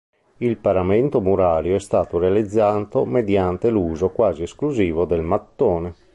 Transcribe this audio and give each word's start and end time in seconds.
Il 0.37 0.57
paramento 0.57 1.21
murario 1.21 1.75
è 1.75 1.79
stato 1.79 2.17
realizzato 2.17 3.05
mediante 3.05 3.69
l'uso 3.69 4.09
quasi 4.09 4.41
esclusivo 4.41 5.05
del 5.05 5.21
mattone. 5.21 5.93